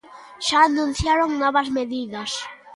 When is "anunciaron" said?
0.63-1.29